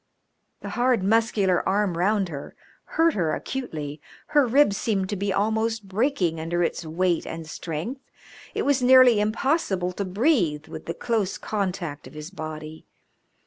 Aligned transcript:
The 0.61 0.69
hard, 0.69 1.03
muscular 1.03 1.61
arm 1.69 1.95
round 1.95 2.29
her 2.29 2.55
hurt 2.85 3.13
her 3.13 3.35
acutely, 3.35 4.01
her 4.29 4.47
ribs 4.47 4.75
seemed 4.75 5.09
to 5.09 5.15
be 5.15 5.31
almost 5.31 5.87
breaking 5.87 6.39
under 6.39 6.63
its 6.63 6.83
weight 6.83 7.27
and 7.27 7.47
strength, 7.47 8.01
it 8.55 8.63
was 8.63 8.81
nearly 8.81 9.19
impossible 9.19 9.91
to 9.91 10.03
breathe 10.03 10.65
with 10.65 10.87
the 10.87 10.95
close 10.95 11.37
contact 11.37 12.07
of 12.07 12.15
his 12.15 12.31
body. 12.31 12.87